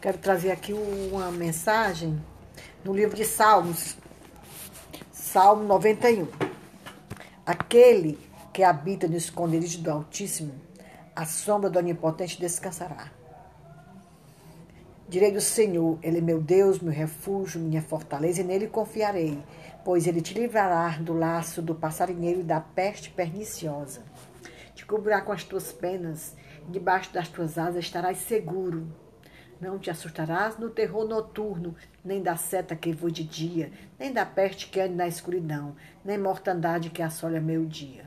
[0.00, 2.18] Quero trazer aqui uma mensagem
[2.82, 3.98] no livro de Salmos,
[5.12, 6.26] Salmo 91.
[7.44, 8.18] Aquele
[8.50, 10.54] que habita no esconderijo do Altíssimo,
[11.14, 13.12] a sombra do Onipotente descansará.
[15.06, 19.38] Direi do Senhor, Ele é meu Deus, meu refúgio, minha fortaleza, e nele confiarei,
[19.84, 24.02] pois Ele te livrará do laço do passarinheiro e da peste perniciosa.
[24.74, 26.34] Te cobrirá com as tuas penas,
[26.70, 29.09] debaixo das tuas asas estarás seguro.
[29.60, 34.24] Não te assustarás no terror noturno, nem da seta que voe de dia, nem da
[34.24, 38.06] peste que ande na escuridão, nem mortandade que assole a meio-dia.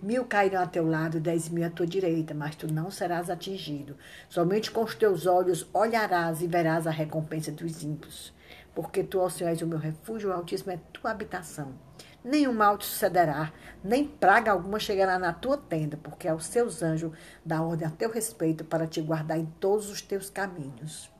[0.00, 3.96] Mil cairão a teu lado, dez mil à tua direita, mas tu não serás atingido.
[4.28, 8.32] Somente com os teus olhos olharás e verás a recompensa dos ímpios.
[8.72, 11.74] Porque tu, ó Senhor, és o meu refúgio, o Altíssimo é tua habitação
[12.24, 17.12] nenhum mal te sucederá, nem praga alguma chegará na tua tenda, porque aos seus anjos
[17.44, 21.10] dá ordem a teu respeito para te guardar em todos os teus caminhos.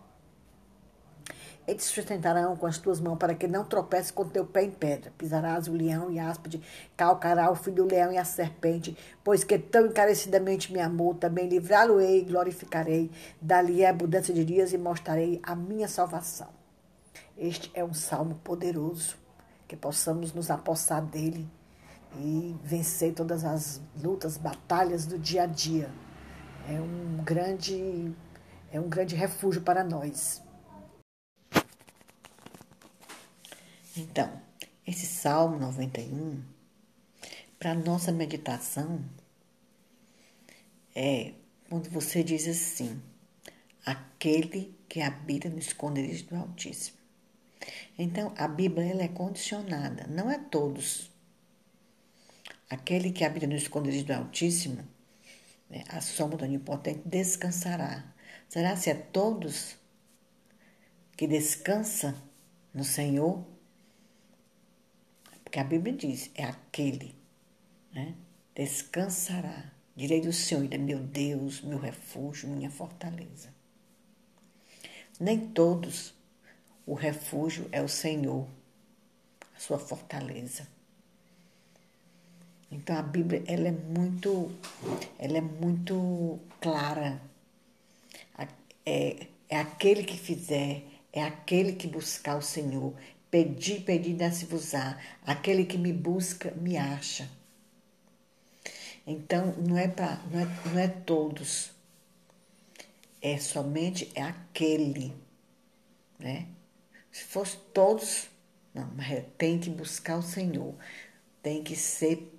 [1.66, 4.70] Eles te sustentarão com as tuas mãos para que não tropece com teu pé em
[4.70, 5.12] pedra.
[5.16, 6.60] Pisarás o leão e áspide,
[6.96, 11.48] calcará o filho do leão e a serpente, pois que tão encarecidamente me amou, também
[11.48, 13.12] livrá-lo-ei e glorificarei.
[13.40, 16.48] Dali é abundância de dias e mostrarei a minha salvação.
[17.38, 19.21] Este é um salmo poderoso
[19.72, 21.48] que possamos nos apossar dele
[22.18, 25.90] e vencer todas as lutas, batalhas do dia a dia.
[26.68, 28.14] É um grande
[28.70, 30.42] é um grande refúgio para nós.
[33.96, 34.30] Então,
[34.86, 36.42] esse Salmo 91
[37.58, 39.02] para nossa meditação
[40.94, 41.32] é
[41.70, 43.00] quando você diz assim:
[43.86, 47.02] aquele que habita no esconderijo do Altíssimo.
[47.98, 51.10] Então, a Bíblia ela é condicionada, não é todos.
[52.68, 54.82] Aquele que habita no esconderijo do Altíssimo,
[55.68, 58.04] né, a sombra do Onipotente, descansará.
[58.48, 59.76] Será se é todos
[61.17, 62.17] que descansa
[62.72, 63.44] no Senhor?
[65.44, 67.14] Porque a Bíblia diz, é aquele,
[67.92, 68.14] né?
[68.55, 69.70] Descansará.
[69.94, 73.55] Direi do Senhor, ele é meu Deus, meu refúgio, minha fortaleza.
[75.20, 76.14] Nem todos
[76.86, 78.46] o refúgio é o Senhor,
[79.56, 80.66] a sua fortaleza.
[82.70, 84.50] Então a Bíblia ela é muito,
[85.18, 87.20] ela é muito clara.
[88.84, 90.82] É, é aquele que fizer,
[91.12, 92.94] é aquele que buscar o Senhor.
[93.30, 94.98] Pedi, pedi, dá-se-vos-á.
[95.24, 97.28] Aquele que me busca, me acha.
[99.06, 101.70] Então, não é, pra, não, é, não é todos.
[103.20, 105.14] É somente é aquele,
[106.18, 106.48] né?
[107.12, 108.28] Se fosse todos,
[108.74, 110.74] não, mas tem que buscar o Senhor.
[111.42, 112.33] Tem que ser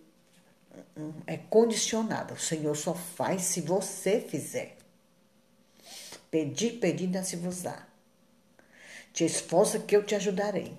[1.28, 2.34] é condicionada.
[2.34, 4.78] O Senhor só faz se você fizer.
[6.32, 7.88] Pedir, pedir, dá-se vos dá.
[9.12, 10.76] Te esforça que eu te ajudarei.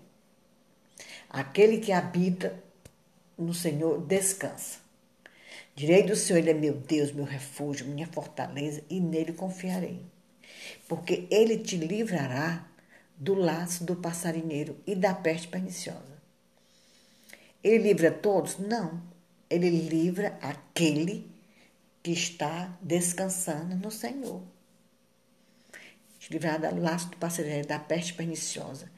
[1.31, 2.61] Aquele que habita
[3.39, 4.79] no Senhor descansa.
[5.77, 10.05] Direi do Senhor, Ele é meu Deus, meu refúgio, minha fortaleza, e nele confiarei.
[10.89, 12.69] Porque Ele te livrará
[13.17, 16.15] do laço do passarinheiro e da peste perniciosa.
[17.63, 18.59] Ele livra todos?
[18.59, 19.03] Não.
[19.49, 21.31] Ele livra aquele
[22.03, 24.43] que está descansando no Senhor.
[26.31, 28.91] Livrar do laço do passarinheiro e da peste perniciosa.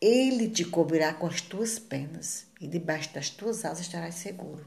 [0.00, 4.66] Ele te cobrirá com as tuas penas e debaixo das tuas asas estarás seguro.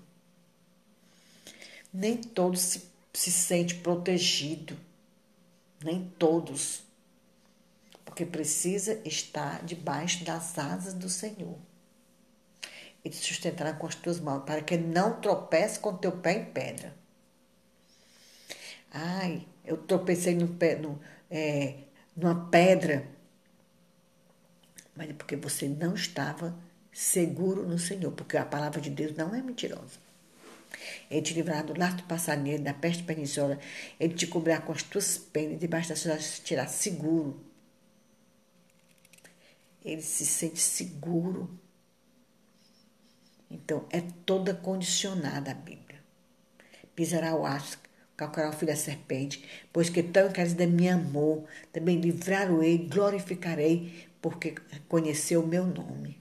[1.94, 4.78] Nem todos se, se sente protegido.
[5.84, 6.84] Nem todos
[8.08, 11.58] porque precisa estar debaixo das asas do Senhor.
[13.04, 16.46] Ele te sustentará com as tuas mãos, para que não tropece com teu pé em
[16.46, 16.96] pedra.
[18.90, 20.98] Ai, eu tropecei no pé, no,
[21.30, 21.80] é,
[22.16, 23.06] numa pedra.
[24.96, 26.58] Mas é porque você não estava
[26.94, 30.00] seguro no Senhor, porque a palavra de Deus não é mentirosa.
[31.12, 33.60] Ele te livrará do laço do passarinheiro, da peste perniciosa.
[34.00, 37.47] Ele te cobrirá com as tuas penas, debaixo das suas te tirar seguro
[39.84, 41.50] ele se sente seguro.
[43.50, 46.04] Então, é toda condicionada a Bíblia.
[46.96, 47.80] Pisará o aço,
[48.16, 54.56] calcará o filho da serpente, pois que tão encarecida me amor, também livrar-o-ei, glorificarei, porque
[54.90, 56.20] conheceu o meu nome.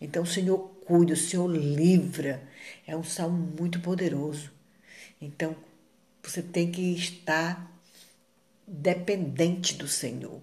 [0.00, 2.42] Então, o Senhor cuida, o Senhor livra.
[2.86, 4.50] É um salmo muito poderoso.
[5.20, 5.56] Então,
[6.22, 7.70] você tem que estar
[8.66, 10.40] dependente do Senhor.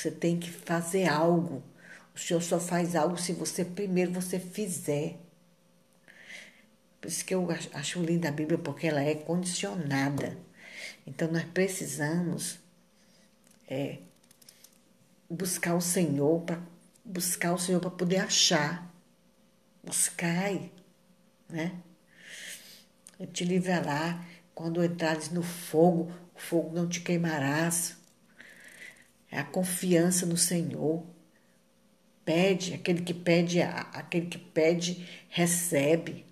[0.00, 1.62] Você tem que fazer algo.
[2.14, 5.18] O Senhor só faz algo se você primeiro você fizer.
[6.98, 10.38] Por isso que eu acho linda a Bíblia, porque ela é condicionada.
[11.06, 12.58] Então nós precisamos
[13.68, 13.98] é,
[15.28, 16.62] buscar o Senhor, para
[17.04, 18.90] buscar o Senhor para poder achar.
[19.84, 20.72] Buscai,
[21.46, 21.78] né?
[23.18, 24.24] Ele te livrará
[24.54, 27.99] quando entrares no fogo, o fogo não te queimarás.
[29.30, 31.04] É a confiança no Senhor.
[32.24, 36.24] Pede, aquele que pede, aquele que pede, recebe.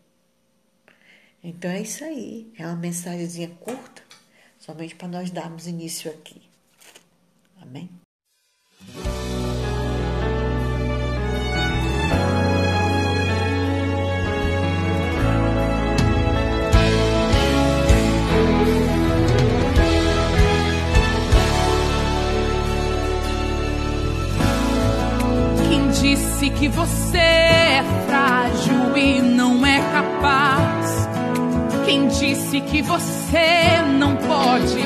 [1.42, 2.52] Então é isso aí.
[2.58, 4.02] É uma mensagenzinha curta,
[4.58, 6.47] somente para nós darmos início aqui.
[26.98, 31.08] Você é frágil e não é capaz?
[31.84, 34.82] Quem disse que você não pode,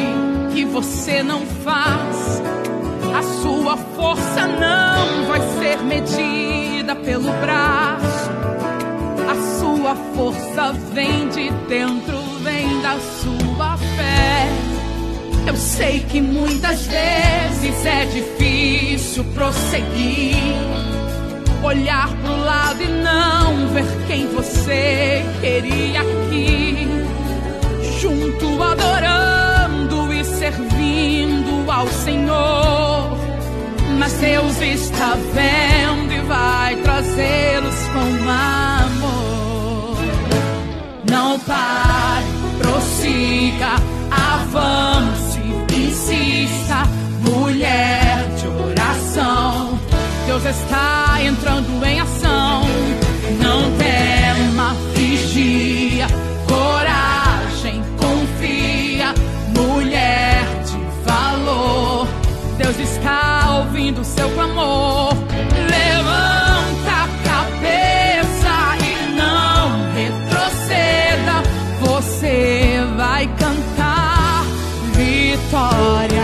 [0.52, 2.42] que você não faz?
[3.14, 8.30] A sua força não vai ser medida pelo braço.
[9.28, 14.48] A sua força vem de dentro, vem da sua fé.
[15.46, 20.36] Eu sei que muitas vezes é difícil prosseguir,
[21.62, 26.88] olhar pro lado e não ver quem você queria aqui,
[28.00, 33.16] junto adorando e servindo ao Senhor.
[33.98, 39.96] Mas Deus está vendo e vai trazê-los com amor.
[41.08, 42.26] Não pare,
[42.58, 43.76] prossiga,
[44.10, 44.91] avance,
[50.32, 52.62] Deus está entrando em ação.
[53.38, 56.06] Não tema, vigia,
[56.48, 59.12] coragem, confia,
[59.54, 62.08] mulher de valor.
[62.56, 65.12] Deus está ouvindo seu clamor.
[65.68, 68.54] Levanta a cabeça
[68.88, 71.42] e não retroceda.
[71.78, 74.46] Você vai cantar
[74.94, 76.21] vitória.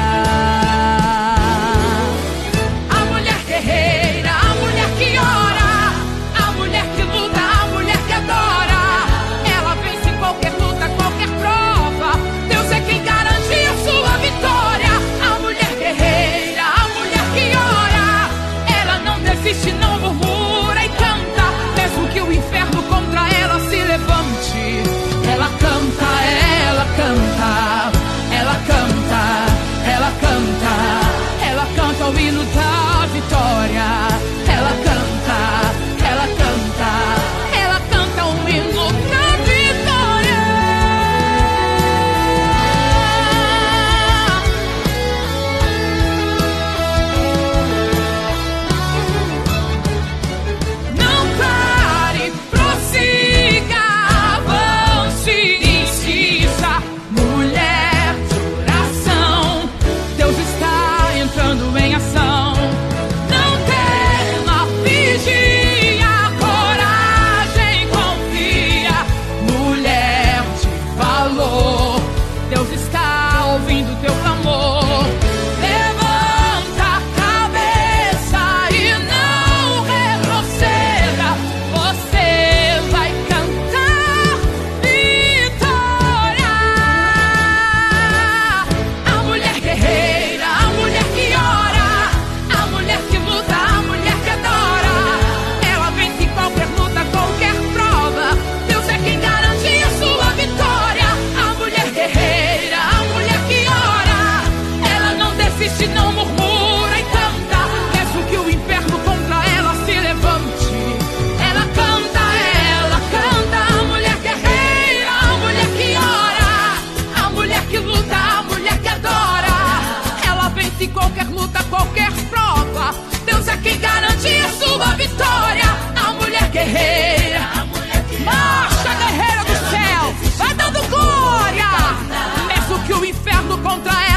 [133.78, 134.07] contrae